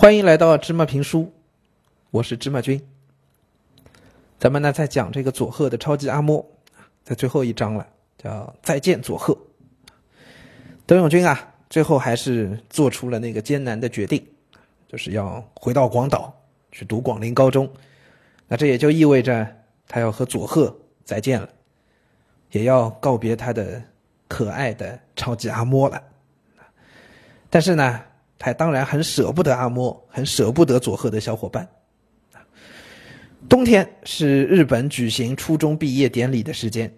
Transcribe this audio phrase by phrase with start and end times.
[0.00, 1.32] 欢迎来到芝麻评书，
[2.12, 2.80] 我是芝麻君。
[4.38, 6.46] 咱们呢在讲这个佐贺的超级阿嬷，
[7.02, 7.84] 在最后一章了，
[8.16, 9.36] 叫再见佐贺。
[10.86, 14.24] 德永君啊，最后还是做出了那个艰难的决定，
[14.86, 16.32] 就是要回到广岛
[16.70, 17.68] 去读广陵高中。
[18.46, 19.48] 那这也就意味着
[19.88, 20.72] 他要和佐贺
[21.04, 21.48] 再见了，
[22.52, 23.82] 也要告别他的
[24.28, 26.00] 可爱的超级阿嬷了。
[27.50, 28.00] 但是呢，
[28.38, 31.68] 他当然很舍不得阿嬷，很舍不得佐贺的小伙伴。
[33.48, 36.92] 冬天是日本举行初中毕业典礼的时间，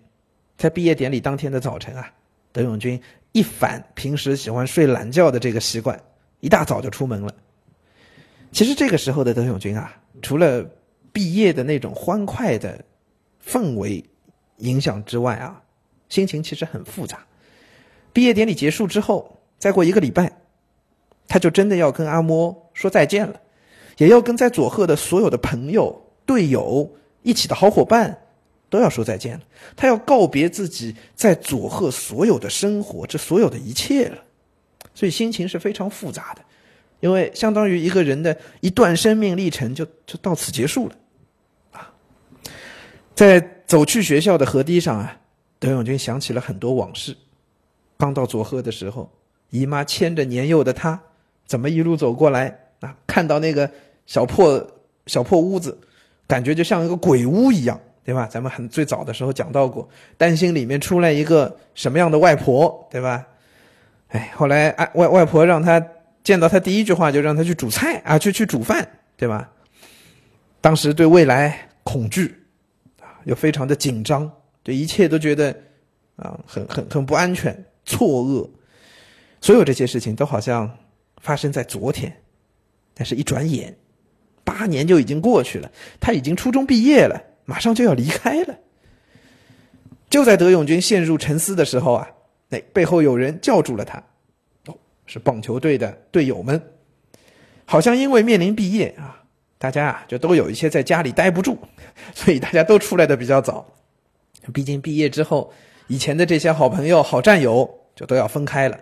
[0.57, 2.13] 在毕业典礼当天的早晨啊，
[2.53, 3.01] 德永君
[3.33, 5.99] 一反平时喜欢睡懒觉的这个习惯，
[6.41, 7.35] 一大早就出门了。
[8.53, 10.65] 其实这个时候的德永君啊，除了
[11.13, 12.85] 毕业的那种欢快的
[13.45, 14.05] 氛围
[14.59, 15.63] 影响之外啊，
[16.09, 17.25] 心情其实很复杂。
[18.13, 19.37] 毕业典礼结束之后。
[19.61, 20.40] 再过一个礼拜，
[21.31, 23.41] 他就真的要跟阿莫说再见了，
[23.99, 26.91] 也要跟在佐贺的所有的朋友、队友、
[27.23, 28.19] 一起的好伙伴
[28.69, 29.41] 都要说再见了。
[29.77, 34.19] 他要告别自己在佐贺所有的生活，这所有的一切了。
[34.93, 36.43] 所以心情是非常复杂的，
[36.99, 40.95] 因为相当于一个人的一段生命历程就就到此结束了。
[41.71, 41.95] 啊，
[43.15, 45.17] 在走去学校的河堤上啊，
[45.61, 47.17] 德永君想起了很多往事。
[47.97, 49.09] 刚到佐贺的时候。
[49.53, 51.03] 姨妈牵着年幼的他，
[51.51, 52.95] 怎么一路走过来啊？
[53.09, 53.69] 看到那个
[54.07, 54.65] 小破
[55.07, 55.77] 小破屋子，
[56.29, 58.29] 感觉就像一个鬼屋一样，对吧？
[58.31, 63.27] 咱们很最早的时候讲到过，担心里面出来一个什么样的外婆，对吧？
[64.11, 65.85] 哎，后来啊，外外婆让他
[66.23, 69.51] 见到他第一句话就让他去煮菜啊，去去煮饭，对吧？
[70.61, 72.33] 当时对未来恐惧
[73.01, 74.31] 啊，又非常的紧张，
[74.63, 75.51] 对一切都觉得
[76.15, 77.53] 啊，很很很不安全，
[77.85, 78.49] 错愕。
[79.41, 80.71] 所有这些事情都好像
[81.21, 82.13] 发生在昨天，
[82.95, 83.77] 但是一转眼，
[84.43, 85.71] 八年就已经过去了。
[86.01, 88.59] 他已经初中毕业了，马上就要离开了。
[90.09, 92.09] 就在德永军陷入沉思的时候啊，
[92.49, 94.03] 那背后有人叫住了他，
[94.67, 94.77] 哦，
[95.07, 96.61] 是棒球队的队友们。
[97.65, 99.23] 好像因为面临毕业啊，
[99.57, 101.57] 大家啊就都有一些在家里待不住，
[102.13, 103.65] 所以大家都出来的比较早。
[104.53, 105.53] 毕竟毕业之后，
[105.87, 108.81] 以前的这些好朋友、好战友就都要分开了。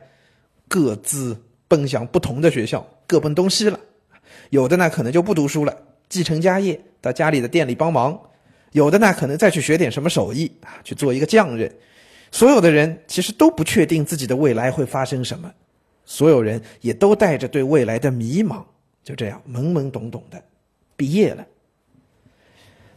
[0.66, 1.36] 各自
[1.68, 3.78] 奔向不同的学校，各奔东西了。
[4.50, 5.76] 有的呢，可能就不读书了，
[6.08, 8.18] 继承家业，到家里的店里帮忙；
[8.72, 11.70] 有的呢，可能再去学点什么手艺啊，去做一个匠人。
[12.32, 15.50] 所有的人其实都不确定自己的未来会发生什么，
[16.04, 18.64] 所有人也都带着对未来的迷茫，
[19.04, 20.42] 就这样懵懵懂懂的
[20.96, 21.46] 毕业了。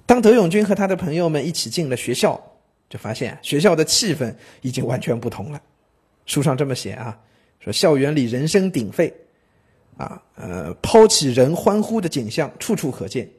[0.06, 2.42] 当德永军和他的朋友们一起进了学校，
[2.90, 5.62] 就发现学校的气氛已经完全不同了。
[6.26, 7.18] 书上这么写啊。
[7.64, 9.14] 说校园里人声鼎沸，
[9.98, 13.30] 啊，呃，抛起人欢呼的景象处处可见。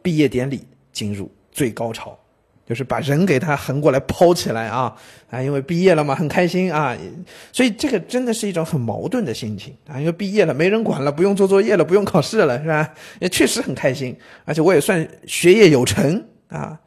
[0.00, 2.16] 毕业典礼进入最高潮，
[2.64, 4.94] 就是把人给他横过来抛起来啊
[5.28, 5.42] 啊！
[5.42, 6.96] 因为毕业了嘛，很开心啊，
[7.52, 9.98] 所以这个真的是一种很矛盾的心情啊。
[9.98, 12.94] 因为毕业了，没人管了，不用做作业了，不用考试了，是吧？
[13.20, 16.78] 也确实很开心，而且我也算学业有成啊。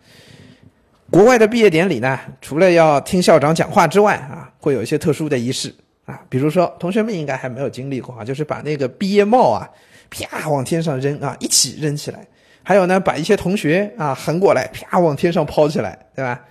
[1.12, 5.76] 国外的毕业典礼呢，除了要听校长讲话之外啊，会有一些特殊的仪式。
[6.12, 9.70] 啊，比如说，同学们应该还没有经历过啊，就是把那个毕业帽啊，
[10.10, 12.28] 啪往天上扔啊，一起扔起来。
[12.64, 16.44] 还有呢，把一些同学啊横过来，啪往天上抛起来，对吧？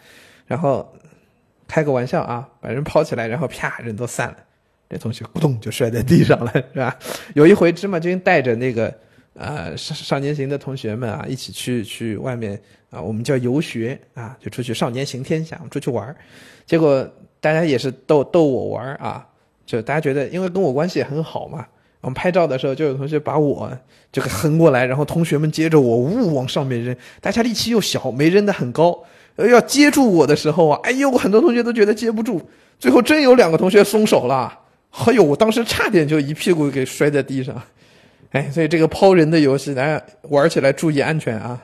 [0.47, 0.91] 然后
[1.69, 4.37] 开个玩笑啊，把人抛起来，然后啪人都散了，
[4.89, 6.97] 这同学咕咚就摔在地上了，是吧？
[7.35, 8.93] 有一回芝麻君带着那个
[9.35, 16.17] 呃少少年行的同学们啊，一起去去外面啊，我们叫游学啊，就出去少年行天下，我们出去玩
[16.65, 17.07] 结果
[17.41, 19.27] 大家也是逗逗我玩啊。
[19.71, 21.65] 就大家觉得，因为跟我关系也很好嘛，
[22.01, 23.71] 我们拍照的时候就有同学把我
[24.11, 29.05] 这个横过来，然后同学们接着我呜往上面扔，大家力气又小，没扔得很高，
[29.37, 32.43] 要接住我的时候啊，哎呦，很多同学都觉得接不住，
[32.81, 34.59] 最后真有两个同学松手了，
[35.07, 37.55] 哎呦，我当时差点就一屁股给摔在地上，
[38.33, 41.63] 哎，所以这个抛人的游戏，大家玩起来注意安全啊。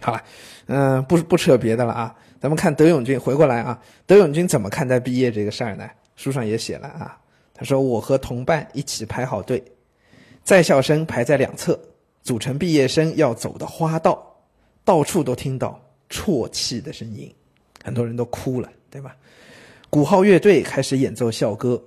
[0.00, 0.22] 好了，
[0.68, 3.76] 嗯，不不扯别的了啊，咱们看德永军回过来啊，
[4.06, 5.84] 德永军怎么看待毕业这个事儿呢？
[6.20, 7.18] 书上也写了啊，
[7.54, 9.64] 他说我和同伴一起排好队，
[10.44, 11.80] 在校生排在两侧，
[12.22, 14.22] 组成毕业生要走的花道，
[14.84, 15.80] 到处都听到
[16.10, 17.34] 啜泣的声音，
[17.82, 19.16] 很多人都哭了，对吧？
[19.88, 21.82] 鼓号乐队开始演奏校歌，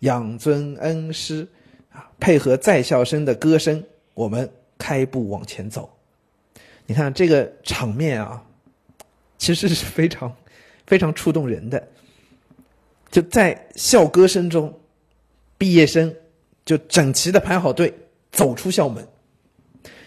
[0.00, 1.44] 养尊恩师
[1.90, 3.82] 啊，配合在校生的歌声，
[4.14, 5.90] 我们开步往前走。
[6.86, 8.40] 你看这个场面啊，
[9.38, 10.32] 其实是非常
[10.86, 11.84] 非常触动人的。
[13.12, 14.80] 就在校歌声中，
[15.58, 16.12] 毕业生
[16.64, 17.92] 就整齐的排好队，
[18.32, 19.06] 走出校门，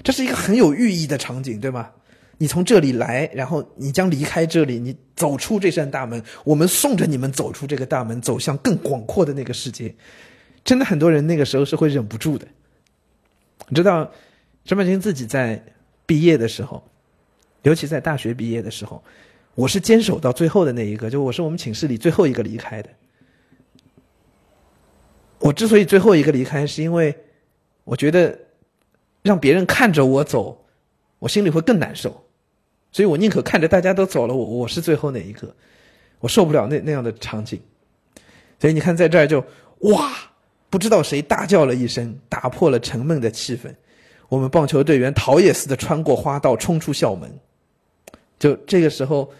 [0.03, 1.91] 这是一个很有寓意的场景，对吗？
[2.37, 9.95] 你从这里来，然后你将离开这里，你走出这扇大门，我们送着你们走出这个大门，走向更广阔的那个世界。
[10.63, 12.47] 真的，很多人那个时候是会忍不住的。
[13.69, 14.11] 你知道，
[14.65, 15.63] 陈曼青自己在
[16.07, 16.83] 毕业的时候，
[17.61, 19.01] 尤其在大学毕业的时候，
[19.55, 22.89] 我是坚守到最后的那一个，就我是我们寝室里最后一个离开的。
[25.39, 27.15] 我之所以最后一个离开，是因为
[27.83, 28.37] 我觉得
[29.21, 30.65] 让别人看着我走，
[31.19, 32.21] 我心里会更难受。
[32.91, 35.53] 所以我宁可看着大家都走了，我我是最后那一个，
[36.19, 37.59] 我受不了那那样的场景。
[38.59, 39.43] 所以你看，在这儿就
[39.79, 40.13] 哇，
[40.69, 43.73] 不知道谁大叫了一声，打破了沉闷的气氛。
[44.27, 47.31] 我们棒球队员逃也似的穿过花道，冲出校门。
[48.39, 49.31] 就这个时候，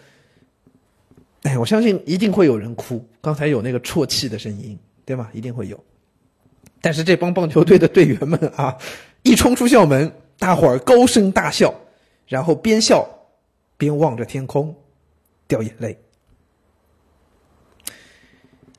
[1.46, 3.06] 哎，我相信一定会有人哭。
[3.20, 5.30] 刚才有那个啜泣的声音，对吗？
[5.32, 5.84] 一定会有。
[6.80, 8.76] 但是这帮棒球队的队员们啊，
[9.22, 11.72] 一冲出校门，大伙儿高声大笑，
[12.26, 13.08] 然后边笑。
[13.78, 14.74] 边望着天空，
[15.46, 15.98] 掉眼泪，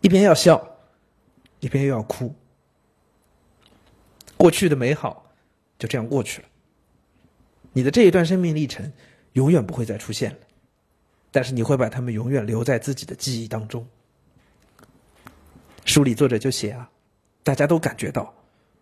[0.02, 0.60] 一边要笑，
[1.60, 2.34] 一边又要哭。
[4.36, 5.32] 过去的美好
[5.78, 6.48] 就这样过去了，
[7.74, 8.92] 你的这一段生命历程
[9.34, 10.38] 永远不会再出现了，
[11.32, 13.86] 但是你会把他们永远留在自己的记忆当中。
[15.86, 16.90] 书里作者就写啊，
[17.44, 18.34] 大家都感觉到，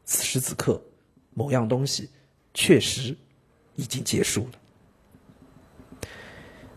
[0.06, 0.82] 此时此刻，
[1.34, 2.10] 某样东西
[2.54, 3.16] 确实
[3.76, 6.00] 已经结束了。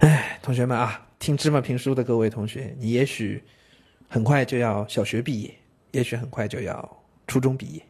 [0.00, 3.42] 哎，同学们啊，听芝麻评书的各位同学，你也许
[4.08, 5.54] 很快就要小学毕业，
[5.92, 7.82] 也许很快就要初中毕业，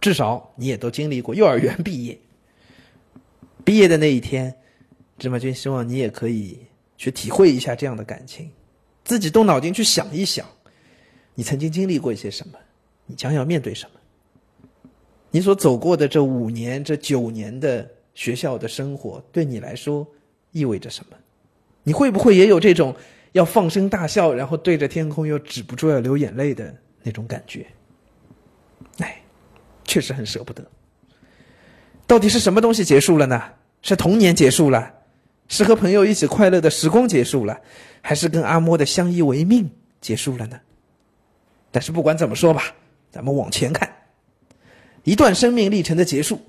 [0.00, 2.18] 至少你也都经历过幼儿园毕业。
[3.64, 4.57] 毕业的那一天，
[5.18, 6.60] 芝麻君希望你也可以
[6.96, 8.50] 去体会一下这样的感情，
[9.04, 10.46] 自己动脑筋去想一想，
[11.34, 12.58] 你曾经经历过一些什么，
[13.04, 14.00] 你将要面对什么，
[15.30, 20.06] 你所走过的这五年、这九年的学校的生活，对你来说。
[20.50, 21.16] 意味着什么？
[21.82, 22.96] 你会不会也有这种
[23.32, 27.66] 要放声大笑，然后对着天空又止不住要流眼泪的那种感觉？
[28.96, 29.20] 哎，
[29.84, 30.66] 确实很舍不得。
[32.06, 33.42] 到底是什么东西结束了呢？
[33.82, 34.92] 是童年结束了，
[35.48, 37.58] 是和朋友一起快乐的时光结束了，
[38.00, 39.68] 还是跟阿嬷的相依为命
[40.00, 40.60] 结束了呢？
[41.70, 42.74] 但是不管怎么说吧，
[43.10, 43.90] 咱们往前看，
[45.04, 46.40] 一段生命历程的结束，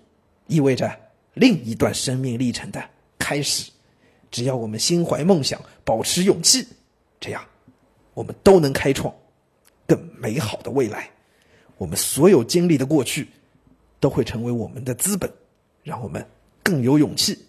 [0.47, 0.93] 意味着
[1.33, 2.83] 另一段生命历程的
[3.17, 3.71] 开始。
[4.31, 6.67] 只要我们心怀梦想，保持勇气，
[7.19, 7.43] 这样，
[8.13, 9.13] 我们都能开创
[9.87, 11.09] 更美好的未来。
[11.77, 13.27] 我们所有经历的过去，
[13.99, 15.31] 都会成为我们的资本，
[15.83, 16.23] 让我们
[16.61, 17.39] 更有勇气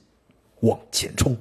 [0.61, 1.37] 往前冲。